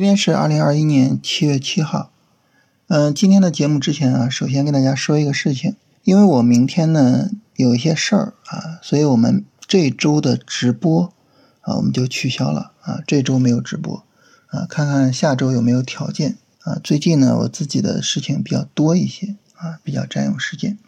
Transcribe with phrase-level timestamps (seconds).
[0.00, 2.10] 今天是二零二一年七月七号。
[2.86, 11.12] 嗯，今天的节目之前啊，首先跟大家说一个事情，因为我明天呢有一些事儿啊，所以我们这周的直播
[11.60, 14.02] 啊我们就取消了啊，这周没有直播
[14.46, 16.80] 啊，看看下周有没有条件啊。
[16.82, 20.78] 最近呢我自己的事情比较多一些啊，比较占用时间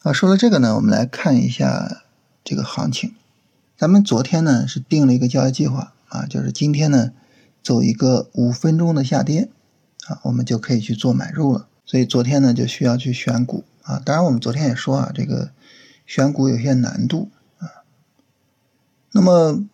[0.00, 0.10] 啊。
[0.10, 2.00] 说了这个呢，我们来看一下
[2.42, 3.14] 这个行情。
[3.76, 7.12] 咱们昨天呢是定了一个交易计划啊，就是今天呢。
[7.64, 9.50] 走一个五分钟的下跌，
[10.06, 11.66] 啊，我们就可以去做买入了。
[11.86, 13.98] 所以昨天呢，就需要去选股啊。
[13.98, 15.50] 当然，我们昨天也说啊，这个
[16.06, 17.82] 选股有些难度啊。
[19.12, 19.64] 那么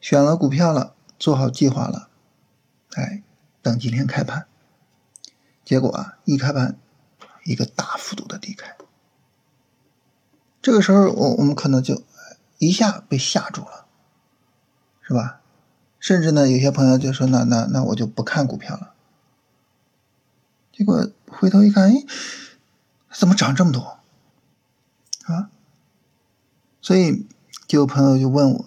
[0.00, 2.08] 选了股票了，做好计划了，
[2.94, 3.24] 哎，
[3.60, 4.46] 等今天开盘。
[5.64, 6.78] 结果啊，一开盘
[7.44, 8.76] 一个大幅度的低开，
[10.62, 12.04] 这个时候我我们可能就
[12.58, 13.86] 一下被吓住了，
[15.02, 15.40] 是吧？
[16.06, 18.94] 甚至呢，有些朋友就说：“那那那我就不看股票了。”
[20.72, 22.04] 结果回头一看，哎，
[23.12, 23.98] 怎么涨这么多
[25.24, 25.50] 啊？
[26.80, 27.26] 所以
[27.66, 28.66] 就有朋友就问我，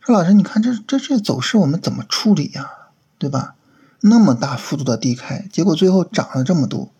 [0.00, 2.88] 说：“老师，你看这这这走势，我们怎么处理呀？
[3.18, 3.54] 对吧？
[4.00, 6.90] 那么大幅度的低开，结果最后涨了这么多，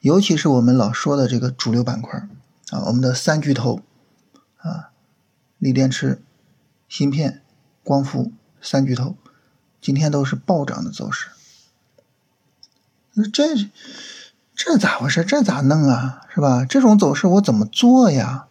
[0.00, 2.18] 尤其是我们老说的这个主流板块
[2.70, 3.78] 啊，我们的三巨头
[4.56, 4.90] 啊，
[5.58, 6.20] 锂电池、
[6.88, 7.42] 芯片、
[7.84, 8.32] 光伏。”
[8.64, 9.16] 三巨头
[9.80, 11.28] 今天都是暴涨的走势，
[13.12, 13.70] 那这
[14.56, 15.24] 这咋回事？
[15.24, 16.22] 这咋弄啊？
[16.34, 16.64] 是吧？
[16.64, 18.46] 这种走势我怎么做呀？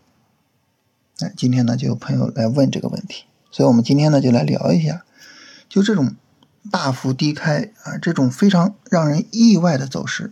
[1.19, 5.03] 哎，今天呢就有朋友来问这个问题，所以我们今天呢就来聊一下，
[5.67, 6.15] 就这种
[6.71, 10.31] 大幅低开啊，这种非常让人意外的走势，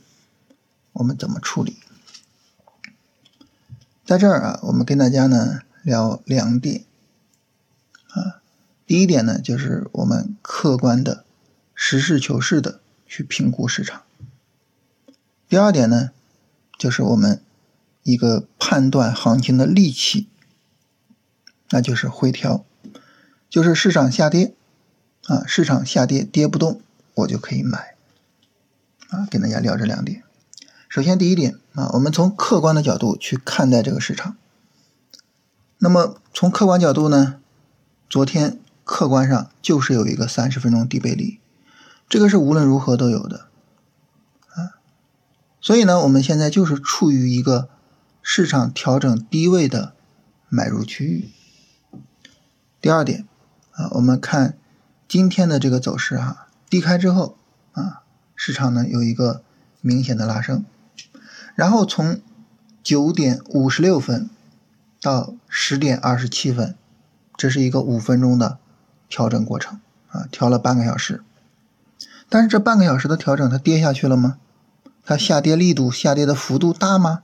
[0.94, 1.78] 我们怎么处理？
[4.06, 6.86] 在这儿啊，我们跟大家呢聊两点
[8.10, 8.41] 啊。
[8.92, 11.24] 第一点呢，就是我们客观的、
[11.74, 14.02] 实事求是的去评估市场。
[15.48, 16.10] 第二点呢，
[16.78, 17.42] 就是我们
[18.04, 20.28] 一个判断行情的利器，
[21.70, 22.66] 那就是回调，
[23.50, 24.54] 就是市场下跌
[25.24, 26.82] 啊，市场下跌跌不动，
[27.14, 27.96] 我就可以买
[29.08, 29.26] 啊。
[29.32, 30.22] 跟大家聊这两点。
[30.90, 34.36] 首先第一点啊，我们从客观的角度去看待这个市场。
[35.78, 37.40] 那么从客观角度呢，
[38.10, 38.60] 昨天。
[38.84, 41.40] 客观上就是有一个三十分钟低背离，
[42.10, 43.48] 这个是无论如何都有的，
[44.50, 44.76] 啊，
[45.62, 47.70] 所以呢，我们现在就是处于一个
[48.22, 49.94] 市场调整低位的
[50.50, 51.30] 买入区域。
[52.82, 53.26] 第二点，
[53.72, 54.58] 啊，我们看
[55.08, 57.38] 今天的这个走势哈，低开之后
[57.74, 58.02] 啊，
[58.36, 59.44] 市场呢有一个
[59.80, 60.66] 明显的拉升，
[61.56, 62.20] 然后从
[62.84, 64.30] 九点五十六分
[65.00, 66.76] 到十点二十七分，
[67.38, 68.58] 这是一个五分钟的。
[69.12, 71.22] 调整过程啊，调了半个小时，
[72.30, 74.38] 但是这半个小时的调整，它跌下去了吗？
[75.04, 77.24] 它下跌力度、下跌的幅度大吗？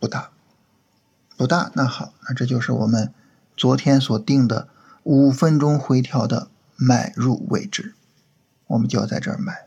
[0.00, 0.30] 不大，
[1.36, 1.70] 不大。
[1.74, 3.12] 那好，那这就是我们
[3.56, 4.68] 昨天所定的
[5.02, 7.94] 五分钟回调的买入位置，
[8.68, 9.66] 我们就要在这儿买。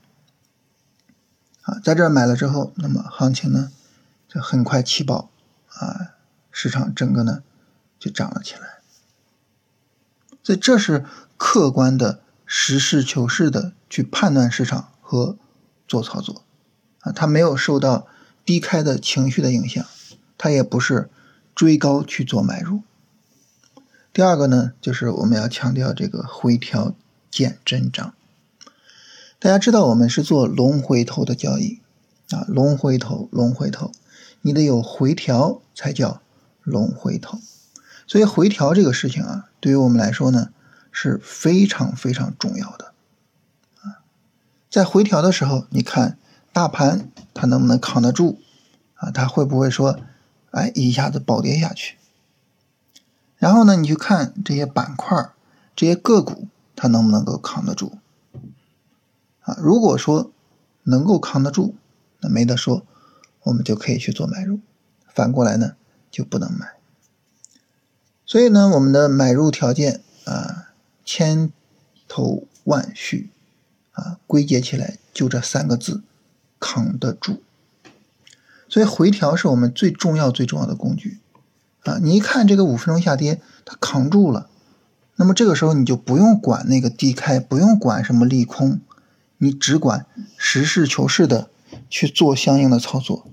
[1.61, 3.71] 啊，在这儿买了之后，那么行情呢，
[4.27, 5.29] 就很快起爆
[5.69, 6.15] 啊，
[6.51, 7.43] 市场整个呢
[7.99, 8.79] 就涨了起来。
[10.43, 11.05] 所以这是。
[11.43, 15.35] 客观的、实事求是的去判断市场和
[15.87, 16.43] 做操作，
[16.99, 18.05] 啊，它没有受到
[18.45, 19.83] 低开的情绪的影响，
[20.37, 21.09] 它也不是
[21.55, 22.83] 追高去做买入。
[24.13, 26.93] 第二个呢，就是我们要强调这个回调
[27.31, 28.13] 见真章。
[29.39, 31.79] 大家知道我们是做龙回头的交易，
[32.29, 33.91] 啊，龙回头，龙回头，
[34.41, 36.21] 你得有回调才叫
[36.61, 37.39] 龙回头。
[38.05, 40.51] 所以回调这个事情啊，对于我们来说呢。
[40.91, 42.93] 是非常非常重要的
[43.81, 44.03] 啊，
[44.69, 46.17] 在回调的时候，你看
[46.51, 48.41] 大盘它能不能扛得住
[48.95, 49.09] 啊？
[49.09, 49.97] 它会不会说，
[50.51, 51.97] 哎，一下子暴跌下去？
[53.37, 55.31] 然后呢，你去看这些板块、
[55.75, 57.97] 这些个股，它能不能够扛得住
[59.41, 59.57] 啊？
[59.59, 60.31] 如果说
[60.83, 61.75] 能够扛得住，
[62.19, 62.85] 那没得说，
[63.43, 64.57] 我们就可以去做买入；
[65.07, 65.75] 反过来呢，
[66.11, 66.73] 就不能买。
[68.25, 70.67] 所以呢，我们的买入条件啊。
[71.13, 71.51] 千
[72.07, 73.31] 头万绪
[73.91, 76.03] 啊，归结起来就这三个字：
[76.57, 77.43] 扛得住。
[78.69, 81.17] 所以回调是我们最重要最重要的工具
[81.83, 81.99] 啊！
[82.01, 84.49] 你一看这个五分钟下跌，它扛住了，
[85.17, 88.79] 那么这个时候你就不用管那个低开，不用管什么利空，
[89.39, 90.05] 你只管
[90.37, 91.49] 实事求是的
[91.89, 93.27] 去做相应的操作。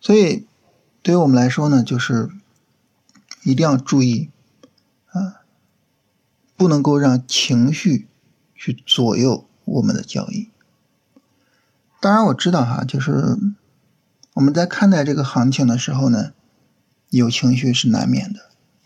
[0.00, 0.44] 所以
[1.02, 2.30] 对于我们来说呢，就是
[3.44, 4.28] 一定要注意。
[6.60, 8.06] 不能够让情绪
[8.54, 10.50] 去左右我们的交易。
[12.02, 13.38] 当然我知道哈，就是
[14.34, 16.32] 我们在看待这个行情的时候呢，
[17.08, 18.40] 有情绪是难免的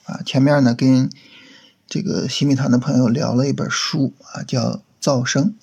[0.04, 0.20] 啊。
[0.24, 1.10] 前面呢跟
[1.88, 4.60] 这个新米团的朋友聊了一本书啊，叫
[5.02, 5.56] 《噪声》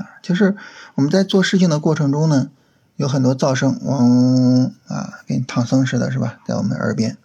[0.00, 0.56] 啊，就是
[0.94, 2.52] 我们在做事情的过程中呢，
[2.94, 7.16] 有很多噪声，嗡啊，跟唐僧似的，是吧，在我们耳边，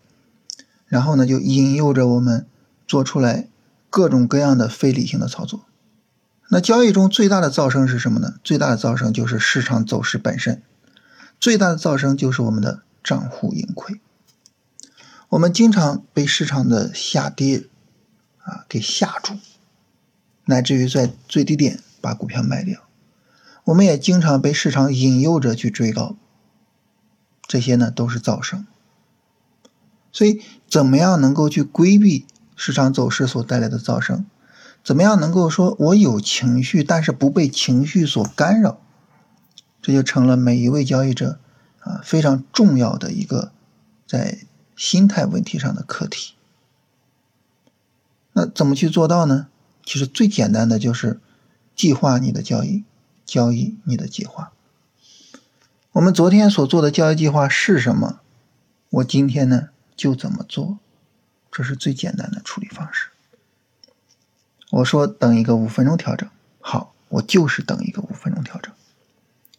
[0.87, 2.47] 然后呢就引诱着我们
[2.87, 3.47] 做出来
[3.93, 5.65] 各种各样的非理性的操作。
[6.49, 8.39] 那交易中最大的噪声是什么呢？
[8.43, 10.63] 最大的噪声就是市场走势本身，
[11.39, 14.01] 最大的噪声就是我们的账户盈亏。
[15.29, 17.67] 我们经常被市场的下跌
[18.39, 19.35] 啊给吓住，
[20.45, 22.81] 乃至于在最低点把股票卖掉。
[23.65, 26.15] 我们也经常被市场引诱着去追高，
[27.47, 28.65] 这些呢都是噪声。
[30.11, 32.25] 所以，怎么样能够去规避
[32.65, 34.25] 市场走势所带来的噪声？
[34.85, 38.79] 怎么样能够说我有情绪，但是不被情绪所干扰？
[39.81, 41.39] 这就成了每一位交易者
[41.81, 43.51] 啊非常重要的一个
[44.07, 44.37] 在
[44.77, 46.35] 心态问题上的课题。
[48.31, 49.47] 那怎么去做到呢？
[49.83, 51.19] 其实最简单的就是
[51.75, 52.85] 计划你的交易，
[53.25, 54.53] 交易你的计划。
[55.91, 58.21] 我们昨天所做的交易计划是什么？
[58.89, 59.67] 我今天呢
[59.97, 60.79] 就怎么做？
[61.55, 63.09] 这是最简单的处理方式。
[64.71, 66.27] 我说等一个五分钟调整，
[66.59, 68.73] 好，我就是等一个五分钟调整，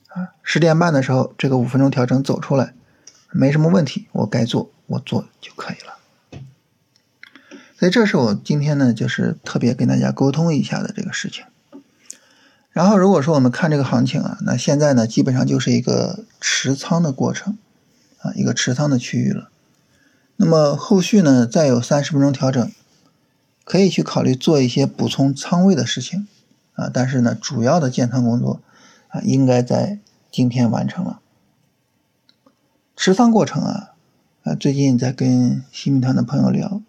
[0.09, 2.75] 啊，十点半的时候这个五分钟调整走出来，
[3.31, 6.41] 没什么问题，我该做我做就可以了。
[7.79, 11.45] 所以这是我今天呢，就是特别跟大家沟通一下的这个事情。
[12.73, 17.57] 然后如果说我们看这个行情啊，那现在呢基本上就是一个持仓的过程，
[18.19, 19.51] 啊，一个持仓的区域了。
[20.37, 22.71] 那么后续呢再有三十分钟调整。
[23.67, 26.29] 可以去考虑做一些补充仓位的事情，
[26.75, 28.61] 啊，但是呢，主要的建仓工作
[29.09, 30.01] 啊，应该在
[30.31, 31.21] 今天完成了。
[32.95, 33.95] 持仓过程啊，
[34.43, 36.83] 啊，最近在跟新民团的朋友聊，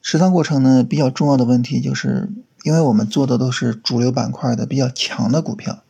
[0.00, 2.30] 持仓过程呢比较重要的问题就是，
[2.62, 5.82] 因为我们做的都是主流板块的比较强的股票，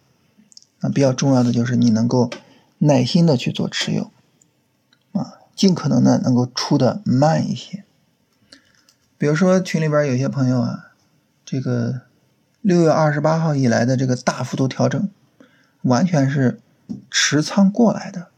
[0.80, 2.30] 啊，比较重要的就是你能够
[2.78, 4.10] 耐心的去做持有，
[5.58, 7.82] 尽可能的能够出的慢一些。
[9.18, 10.92] 比如说群里边有些朋友啊，
[11.44, 12.02] 这个
[12.60, 15.10] 六月二十八号以来的这个大幅度调整，
[15.82, 16.60] 完全是
[17.10, 18.28] 持仓过来的，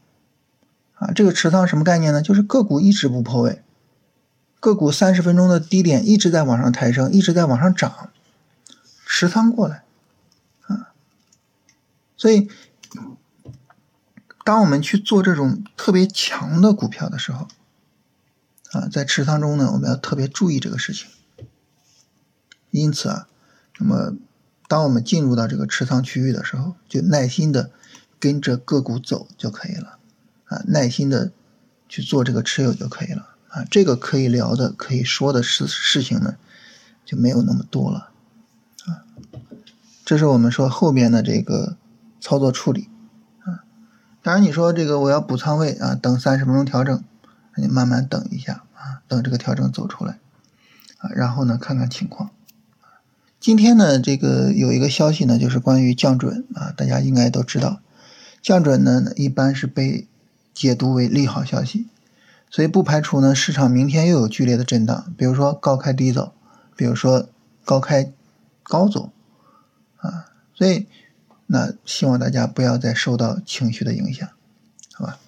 [0.95, 2.23] 啊，这个持仓什么概念呢？
[2.23, 3.61] 就是个股一直不破位，
[4.59, 8.09] 个股三十分钟的低点一直在往上抬升，一直在往上涨，
[9.05, 9.83] 持仓过来，
[10.63, 10.93] 啊，
[12.17, 12.49] 所以
[14.43, 17.47] 当我们去做这种特别强的股票的时候。
[18.71, 21.09] 啊，在持仓中呢，我们要特别注意这个事情。
[22.69, 23.27] 因此啊，
[23.79, 24.15] 那么
[24.69, 27.69] 当我们进入到这个持仓区域的时候，就耐心的
[28.17, 29.97] 跟着个股走就可以了。
[30.45, 31.33] 啊，耐心的
[31.89, 33.35] 去做这个持有就可以了。
[33.49, 36.37] 啊，这个可以聊的、可以说的事事情呢，
[37.03, 38.11] 就没有那么多了。
[38.85, 39.03] 啊，
[40.05, 41.75] 这是我们说后边的这个
[42.21, 42.87] 操作处理。
[44.23, 47.03] 当然你说这个我要补仓位啊，等三十分钟调整。
[47.57, 50.19] 你慢慢等一下啊，等这个调整走出来
[50.99, 52.31] 啊，然后呢看看情况。
[53.41, 57.81] 今天呢，这个有一个消息呢，就是关于降准啊，大家应该都知道，
[58.41, 60.07] 降准呢一般是被
[60.53, 61.87] 解读为利好消息，
[62.49, 66.33] 所以不排除呢市场明天又有剧烈的震荡，比如说高开低走，
[66.77, 67.27] 比如说
[67.65, 68.13] 高开
[68.63, 69.11] 高走
[69.97, 70.87] 啊，所以
[71.53, 74.29] 那希望大家不要再受到情绪的影响，
[74.93, 75.19] 好吧？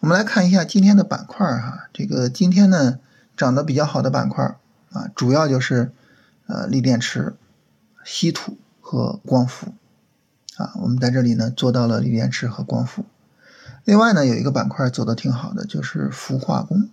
[0.00, 2.98] 我们来看一下今天的板块哈，这个今天呢
[3.34, 4.44] 涨得比较好的板块
[4.90, 5.90] 啊，主要就是
[6.48, 7.34] 呃锂电池、
[8.04, 9.72] 稀土和光伏
[10.58, 13.06] 啊，我们在这里呢做到了锂电池和光伏。
[13.84, 16.90] 另外呢有一个板块走的挺好的，就是氟化工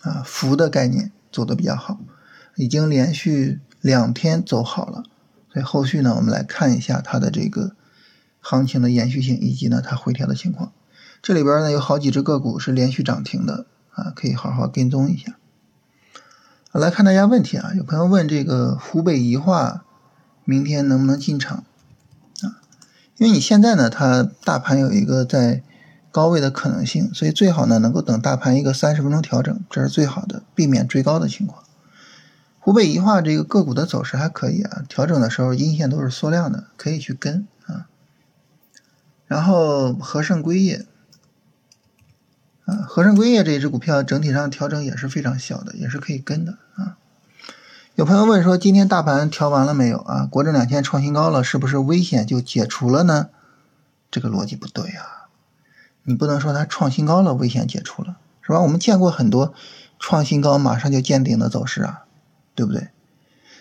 [0.00, 2.00] 啊，氟的概念走的比较好，
[2.54, 5.04] 已经连续两天走好了，
[5.52, 7.72] 所以后续呢我们来看一下它的这个
[8.40, 10.72] 行情的延续性以及呢它回调的情况。
[11.22, 15.36] 这里边呢有好几只个股是连续涨停的啊，可以好好跟踪一下。
[16.72, 19.84] 来看大家问题啊，有朋友问这个湖北宜化
[20.44, 21.64] 明天能不能进场
[22.42, 22.60] 啊？
[23.16, 25.62] 因为你现在呢，它大盘有一个在
[26.12, 31.64] 高位的可能性，所以最好呢能够等大盘一个三十分钟调整，这是最好的，避免追高的情况。
[32.60, 37.86] 湖北宜化这个个股的走势还可以啊，调整的时候阴线都是缩量的，可以去跟啊。
[39.26, 40.86] 然后和盛硅业。
[42.66, 46.98] 啊，和盛硅业这一只股票整体上调整也是非常小的，也是可以跟的啊。
[47.94, 50.26] 有朋友问说，今天大盘调完了没有啊？
[50.26, 53.30] 国证两千创新高了，是不是危险就解除了呢？
[54.10, 55.28] 这个逻辑不对啊！
[56.02, 58.60] 你不能说它创新高了，危险解除了，是吧？
[58.60, 59.54] 我们见过很多
[59.98, 62.04] 创新高马上就见顶的走势啊，
[62.58, 62.88] 对不对？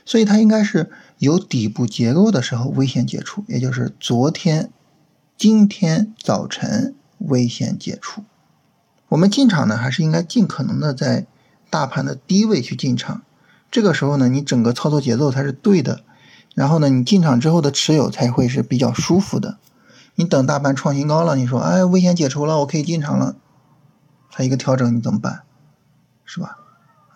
[0.06, 0.90] 所以它应该是
[1.20, 4.72] 有底部结构的时候危险解除，也就是昨天、
[5.38, 8.24] 今天早晨危险解除。
[9.10, 11.28] 我们进场呢，还是应该尽可能的在
[11.70, 13.22] 大盘的低位去进场。
[13.70, 16.02] 这个时候呢，你整个操作节奏才是对的，
[16.56, 19.60] 然后呢，你进场之后的持有才会是比较舒服的。
[20.16, 23.36] 你等大盘创新高了，你说哎，危险解除了，我可以进场了，
[24.32, 25.44] 它一个调整你怎么办？
[26.26, 26.58] 是吧？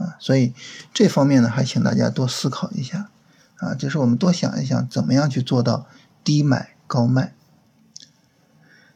[0.02, 0.54] 啊，所以
[0.94, 3.10] 这方面呢，还请大家多思考一下
[3.58, 5.88] 啊，就是我们多想一想，怎么样去做到
[6.24, 7.34] 低买高卖。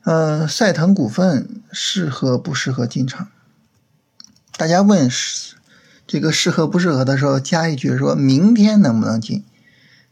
[0.03, 3.29] 呃，赛腾股份适合不适合进场？
[4.57, 5.55] 大家问是。
[6.07, 9.43] 这个适合不适合的时候，加一句说明天能不能进，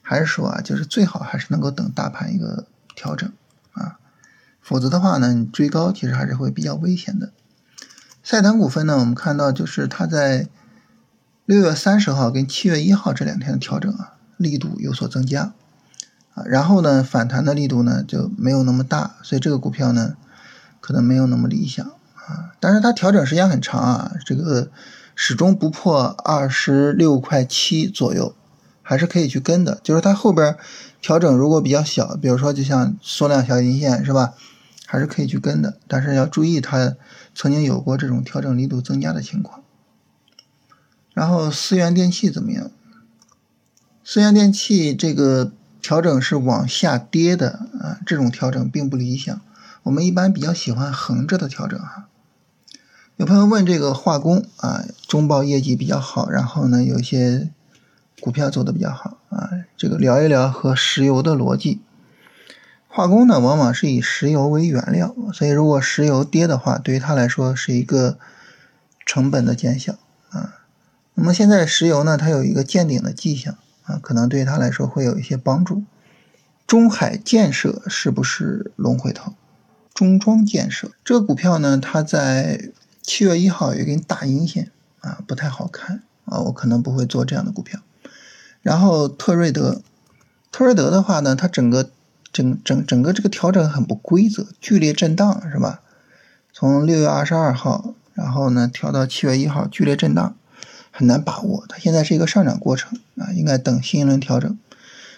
[0.01, 3.31] 还是说啊，就是最好还是能够等大盘一个调整
[3.73, 3.99] 啊，
[4.59, 7.31] 否则的话呢，你追高其实还是会比较危险的。
[8.23, 10.47] 赛腾股份呢，我们看到就是它在
[11.53, 15.53] 六月三十号跟七月一号这两天的调整啊，力度有所增加
[16.33, 20.15] 啊，然后呢，反弹的力度呢就没有那么大，所以这个股票呢
[20.81, 24.71] 可能没有那么理想啊，但是它调整时间很长啊，这个。
[25.15, 28.33] 始终不破二十六块七左右，
[28.81, 29.79] 还是可以去跟的。
[29.83, 30.57] 就是它后边
[31.03, 34.33] 调整如果比较小，比如说就像缩量小阴线是吧，
[34.87, 35.77] 还是可以去跟的。
[35.87, 36.95] 但是要注意它
[37.35, 39.62] 曾经有过这种调整力度增加的情况。
[41.13, 42.71] 然后思源电器怎么样？
[44.03, 45.51] 思源电器这个
[45.81, 49.39] 调整是往下跌的啊，这种调整并不理想。
[49.83, 52.07] 我们一般比较喜欢横着的调整哈。
[53.17, 57.49] 有朋友问这个化工啊，中报业绩比较好，然后呢，有一些
[58.19, 61.79] 股票走的比较好啊，这个聊一聊和石油的逻辑。
[62.87, 68.17] 化工呢，往往是以石油为原料，所以如果石油跌的话，对于它来说是一个
[69.05, 69.95] 成本的减小
[70.29, 70.62] 啊。
[71.15, 75.83] 那么现在石油呢，它有一个见顶的迹象啊，可能对于它来说会有一些帮助。
[76.67, 79.33] 中海建设是不是龙回头？
[79.93, 82.71] 中装建设这个股票呢，它在。
[83.05, 87.81] 七月一号有一根大阴线啊，不太好看啊，我可能不会做这样的股票。
[88.61, 89.81] 然后特瑞德，
[90.53, 91.89] 特瑞德的话呢，它整个
[92.31, 95.81] 整整整个这个调整很不规则，剧烈震荡是吧？
[96.53, 100.33] 从六月二十二号，然后呢调到七月一号，剧烈震荡，
[100.93, 101.65] 很难把握。
[101.67, 104.57] 它现在是一个上涨过程啊，应该等新一轮调整。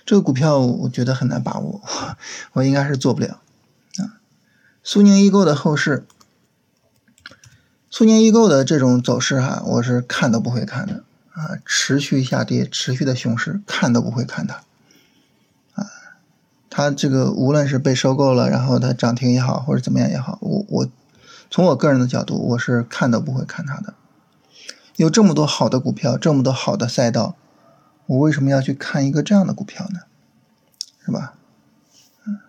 [0.04, 1.82] 这个股票我觉得很难把握，
[2.54, 3.42] 我应该是做不了
[3.98, 4.18] 啊。
[4.84, 6.08] 苏宁易购的后市。
[7.92, 11.56] 苏宁易购的这种走势哈，我是看都不会看的啊！
[11.66, 14.56] 持续下跌，持续的熊市，看都不会看它
[15.76, 15.88] 啊！
[16.70, 20.90] 它这个无论是被收购了，然后它涨停也好，或者怎么样也好，我我
[21.50, 23.94] 从我个人的角度，我是看都不会看它的。
[24.96, 27.36] 有这么多好的股票，这么多好的赛道，
[28.06, 30.00] 我为什么要去看一个这样的股票呢？
[31.06, 31.36] 是吧？
[32.26, 32.40] 嗯，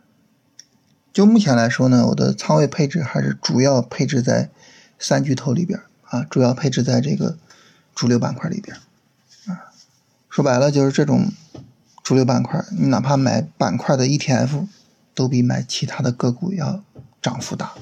[1.12, 4.50] 就目前来说呢，我的仓位配置还是主要配置在。
[4.98, 7.36] 三巨头里边啊，主要配置在这个
[7.94, 8.78] 主流板块里边
[9.44, 9.68] 啊。
[10.30, 11.30] 说白了就是这种
[12.02, 14.66] 主流板块，你哪怕买板块的 ETF，
[15.14, 16.82] 都比买其他的个股要
[17.20, 17.74] 涨幅大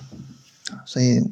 [0.72, 0.82] 啊。
[0.84, 1.30] 所以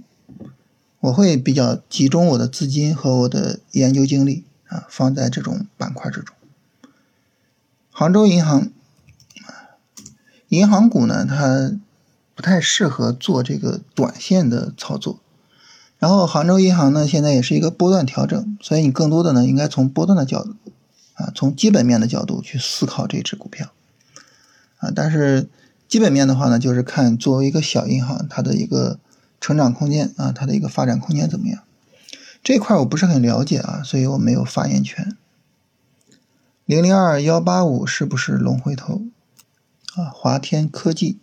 [1.03, 6.37] 我会比较集中我的资金和我的研究精力啊，放在这种板块之中。
[7.91, 8.71] 杭州银行，
[10.49, 11.73] 银行股呢，它
[12.37, 15.19] 不太适合做这个短线的操作。
[15.99, 20.55] 然后杭州银行呢，现在也是一个波段调整，所以你更多的呢，应该从波段的角度，
[21.15, 23.73] 啊，从基本面的角度去思考这只股票，
[24.79, 25.49] 啊，但是
[25.89, 29.01] 基本面的话呢，就是看作为一个小银行，它的一个
[29.43, 31.65] 成长空间啊，它的一个发展空间怎么样？
[32.45, 35.17] 这块我不是很了解啊，所以我没有发言权。
[36.65, 39.03] 零零二幺八五是不是龙回头？
[39.97, 41.19] 啊，华天科技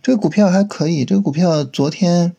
[0.00, 2.34] 这个股票还可以，这个股票昨天。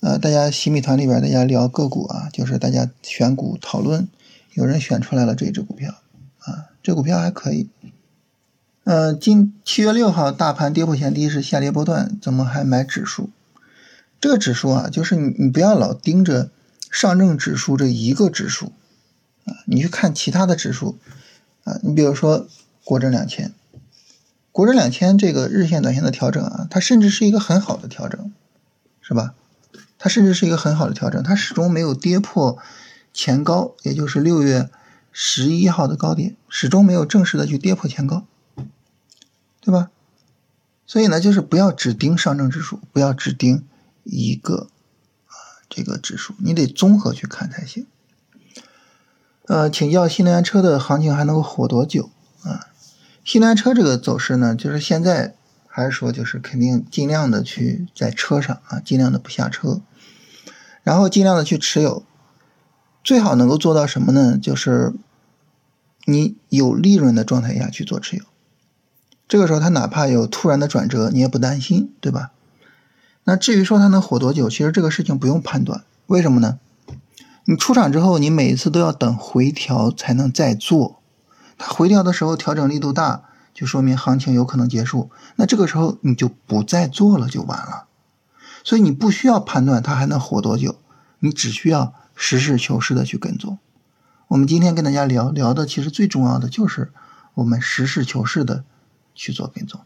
[0.00, 4.08] 呃，大家洗米团里边，大家聊个股啊，就是大家选股讨论，
[4.54, 5.94] 有人选出来了这只股票
[6.40, 7.68] 啊，这股票还可以。
[8.82, 13.30] 呃，今七月六号大盘跌破前低是下跌波段，怎么还买指数？
[14.22, 16.48] 这个指数啊，就是你你不要老盯着
[16.92, 18.70] 上证指数这一个指数
[19.44, 20.96] 啊，你去看其他的指数
[21.64, 22.46] 啊，你比如说
[22.84, 23.52] 国证两千，
[24.52, 28.32] 国证两千这个日线、短线的调整啊，它甚至是一个很好的调整，
[29.00, 29.34] 是吧？
[29.98, 32.58] 它甚至是一个很好的调整，它始终没有跌破
[33.12, 34.70] 前高，也就是六月
[35.10, 38.24] 十一号的高点，始终没有正式的去跌破前高，
[39.60, 39.90] 对吧？
[40.86, 43.64] 所以呢，就是不要只盯上证指数，不要只盯
[44.04, 44.68] 一个
[45.26, 45.34] 啊
[45.68, 47.86] 这个指数，你得综合去看才行。
[49.46, 52.10] 呃，请教新能源车的行情还能够火多久
[52.42, 52.68] 啊？
[53.24, 55.34] 新能源车这个走势呢，就是现在
[55.66, 59.80] 还是说就是肯定尽量的去在车上啊，尽量的不下车，
[60.82, 62.04] 然后尽量的去持有，
[63.02, 64.38] 最好能够做到什么呢？
[64.40, 64.92] 就是
[66.04, 68.24] 你有利润的状态下去做持有，
[69.26, 72.32] 这个时候它哪怕有突然的转折，你也不担心，对吧？
[73.24, 76.58] 那至于说它能火多久，其实这个事情不用判断，为什么呢？
[77.44, 81.00] 你出场之后，你每一次都要等回调才能再做。
[81.58, 85.10] 它回调的时候调整力度大，就说明行情有可能结束。
[85.36, 87.86] 那这个时候你就不再做了，就完了。
[88.64, 90.76] 所以你不需要判断它还能火多久，
[91.18, 93.58] 你只需要实事求是的去跟踪。
[94.28, 96.92] 我们今天跟大家聊聊的，其实最重要的就是
[97.34, 98.64] 我们实事求是的
[99.14, 99.80] 去做跟踪。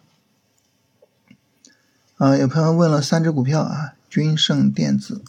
[2.16, 5.22] 啊，有朋友问了三只股票啊，君盛电子。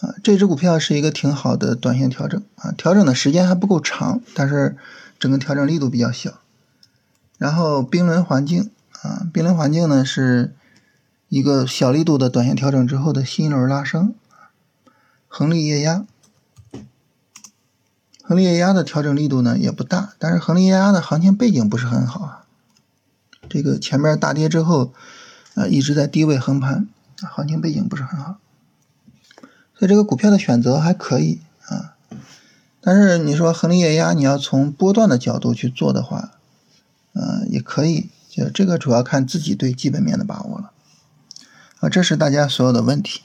[0.00, 4.76] 啊，这只股票是一个挺好的短线调整啊，调整的时间还不够长，但是
[5.20, 6.40] 整个调整力度比较小。
[7.38, 8.70] 然后冰轮环境
[9.02, 10.52] 啊，冰轮环境呢是
[11.28, 14.12] 一个小力度的短线调整之后的新一轮拉升。
[15.28, 16.04] 恒力液压，
[18.24, 22.46] 恒力液压的调整力度呢也不大，但是恒力液压的行情背景不是很好啊。
[23.48, 24.92] 这个前面大跌之后，
[25.60, 28.38] 啊一直在低位横盘，行情背景不是很好。
[29.74, 31.96] 所以这个股票的选择还可以啊，
[32.80, 36.32] 但是你说恒力液压，你要从波段的角度去做的话，
[37.12, 40.72] 呃，也可以，就这个主要看自己对基本面的把握了
[41.80, 43.22] 啊，这是大家所有的问题。